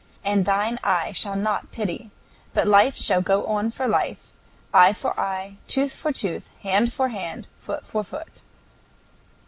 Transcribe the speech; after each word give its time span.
And 0.25 0.45
thine 0.47 0.79
eye 0.83 1.11
shall 1.11 1.35
not 1.35 1.71
pity; 1.71 2.09
but 2.55 2.65
life 2.67 2.97
shall 2.97 3.21
go 3.21 3.69
for 3.69 3.87
life, 3.87 4.33
eye 4.73 4.93
for 4.93 5.19
eye, 5.19 5.57
tooth 5.67 5.95
for 5.95 6.11
tooth, 6.11 6.49
hand 6.63 6.91
for 6.91 7.09
hand, 7.09 7.47
foot 7.59 7.85
for 7.85 8.03
foot." 8.03 8.41